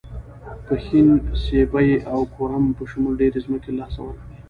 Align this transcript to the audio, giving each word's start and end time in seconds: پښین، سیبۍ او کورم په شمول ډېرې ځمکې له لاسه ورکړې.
پښین، 0.65 1.09
سیبۍ 1.43 1.89
او 2.13 2.19
کورم 2.35 2.65
په 2.77 2.83
شمول 2.89 3.13
ډېرې 3.21 3.39
ځمکې 3.45 3.71
له 3.73 3.77
لاسه 3.79 3.99
ورکړې. 4.01 4.27